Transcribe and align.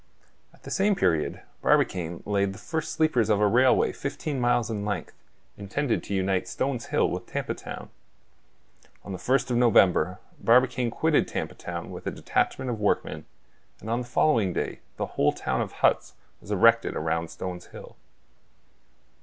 At 0.51 0.63
the 0.63 0.71
same 0.71 0.95
period 0.95 1.43
Barbicane 1.61 2.23
laid 2.25 2.53
the 2.55 2.57
first 2.57 2.91
sleepers 2.91 3.29
of 3.29 3.39
a 3.39 3.45
railway 3.45 3.91
fifteen 3.91 4.39
miles 4.41 4.67
in 4.71 4.83
length, 4.83 5.13
intended 5.59 6.03
to 6.05 6.15
unite 6.15 6.47
Stones 6.47 6.87
Hill 6.87 7.07
with 7.07 7.27
Tampa 7.27 7.53
Town. 7.53 7.91
On 9.03 9.11
the 9.11 9.19
first 9.19 9.51
of 9.51 9.57
November 9.57 10.17
Barbicane 10.39 10.89
quitted 10.89 11.27
Tampa 11.27 11.53
Town 11.53 11.91
with 11.91 12.07
a 12.07 12.11
detachment 12.11 12.71
of 12.71 12.79
workmen; 12.81 13.25
and 13.79 13.91
on 13.91 14.01
the 14.01 14.07
following 14.07 14.53
day 14.53 14.79
the 14.97 15.05
whole 15.05 15.33
town 15.33 15.61
of 15.61 15.71
huts 15.71 16.15
was 16.39 16.49
erected 16.49 16.95
round 16.95 17.29
Stones 17.29 17.67
Hill. 17.67 17.95